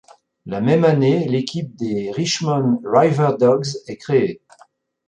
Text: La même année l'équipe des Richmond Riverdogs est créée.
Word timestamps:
La 0.47 0.61
même 0.61 0.83
année 0.83 1.27
l'équipe 1.27 1.75
des 1.75 2.09
Richmond 2.09 2.81
Riverdogs 2.83 3.67
est 3.85 3.97
créée. 3.97 4.41